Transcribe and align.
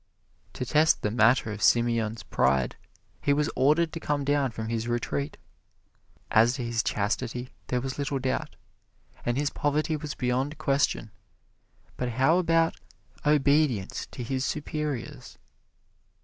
To 0.53 0.65
test 0.65 1.03
the 1.03 1.11
matter 1.11 1.51
of 1.51 1.61
Simeon's 1.61 2.23
pride, 2.23 2.75
he 3.21 3.33
was 3.33 3.51
ordered 3.55 3.93
to 3.93 3.99
come 3.99 4.25
down 4.25 4.49
from 4.49 4.67
his 4.67 4.87
retreat. 4.87 5.37
As 6.31 6.55
to 6.55 6.63
his 6.63 6.81
chastity, 6.81 7.53
there 7.67 7.81
was 7.81 7.99
little 7.99 8.17
doubt, 8.17 8.55
and 9.23 9.37
his 9.37 9.51
poverty 9.51 9.95
was 9.95 10.15
beyond 10.15 10.57
question; 10.57 11.11
but 11.97 12.09
how 12.13 12.39
about 12.39 12.73
obedience 13.27 14.07
to 14.07 14.23
his 14.23 14.43
superiors? 14.43 15.37